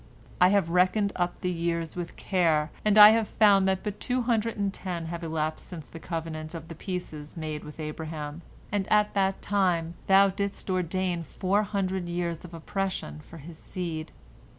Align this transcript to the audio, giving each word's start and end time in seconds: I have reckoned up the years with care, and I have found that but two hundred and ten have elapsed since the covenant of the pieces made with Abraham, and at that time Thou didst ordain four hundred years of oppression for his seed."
I 0.41 0.47
have 0.47 0.71
reckoned 0.71 1.13
up 1.15 1.39
the 1.41 1.51
years 1.51 1.95
with 1.95 2.15
care, 2.15 2.71
and 2.83 2.97
I 2.97 3.11
have 3.11 3.27
found 3.27 3.67
that 3.67 3.83
but 3.83 3.99
two 3.99 4.23
hundred 4.23 4.57
and 4.57 4.73
ten 4.73 5.05
have 5.05 5.23
elapsed 5.23 5.67
since 5.67 5.87
the 5.87 5.99
covenant 5.99 6.55
of 6.55 6.69
the 6.69 6.73
pieces 6.73 7.37
made 7.37 7.63
with 7.63 7.79
Abraham, 7.79 8.41
and 8.71 8.91
at 8.91 9.13
that 9.13 9.43
time 9.43 9.93
Thou 10.07 10.29
didst 10.29 10.71
ordain 10.71 11.21
four 11.21 11.61
hundred 11.61 12.09
years 12.09 12.43
of 12.43 12.51
oppression 12.55 13.19
for 13.19 13.37
his 13.37 13.59
seed." 13.59 14.11